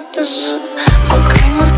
это 0.00 0.24
же... 0.24 1.69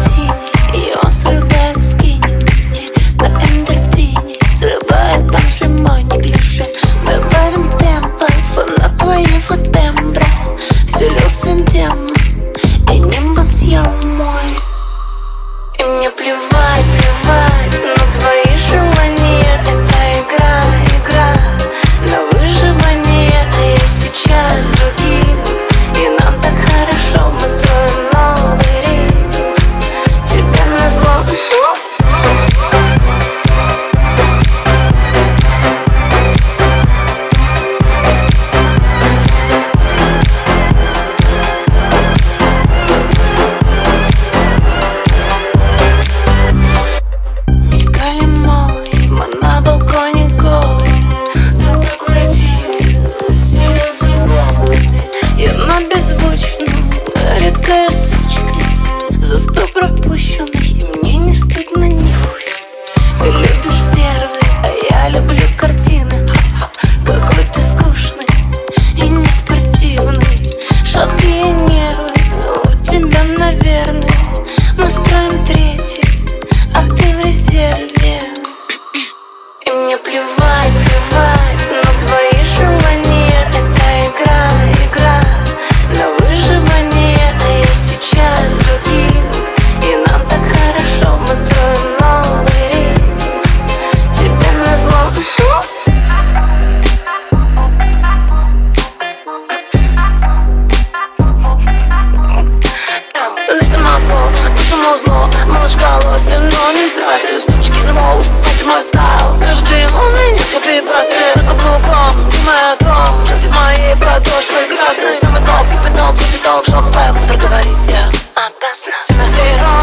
моя 112.42 112.76
комната 112.76 113.40
Ты 113.40 113.48
моей 113.48 113.96
подошвы 113.96 114.66
красной. 114.68 115.16
Самый 115.16 115.40
долгий 115.42 115.78
пинок, 115.84 116.16
ты 116.18 116.24
пинок, 116.32 116.64
шоковая 116.66 117.12
мудр 117.12 117.36
говорит 117.36 117.76
я 117.88 118.08
Опасно 118.34 118.92
Ты 119.08 119.14
на 119.14 119.26
зеро, 119.26 119.76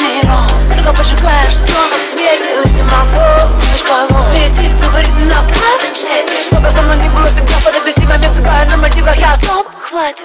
миро. 0.00 0.74
Только 0.74 0.92
поджигаешь 0.92 1.54
все 1.54 1.72
на 1.72 1.98
свете. 2.10 2.68
Семафор, 2.68 3.48
мешкало 3.72 4.26
Летит, 4.34 4.72
но 4.80 4.90
на 5.24 5.42
прочете 5.42 6.42
Чтобы 6.42 6.70
со 6.70 6.82
мной 6.82 6.96
не 6.98 7.08
было 7.08 7.26
всегда 7.28 7.54
под 7.64 7.76
объективами 7.76 8.26
В 8.26 8.70
на 8.70 8.76
мотивах 8.76 9.16
я 9.16 9.36
стоп, 9.36 9.66
хватит. 9.80 10.24